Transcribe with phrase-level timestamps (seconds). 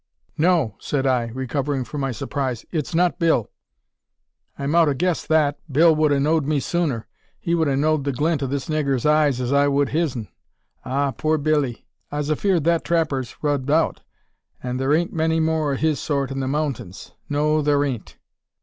[0.39, 3.51] "No," said I, recovering from my surprise; "it's not Bill."
[4.57, 5.59] "I mout 'a guessed that.
[5.71, 7.05] Bill wud 'a know'd me sooner.
[7.39, 10.27] He wud 'a know'd the glint o' this niggur's eyes as I wud his'n.
[10.83, 11.11] Ah!
[11.11, 11.85] poor Billee!
[12.11, 14.01] I's afeerd that trapper's rubbed out;
[14.63, 17.11] an' thur ain't many more o' his sort in the mountains.
[17.29, 18.17] No, that thur ain't.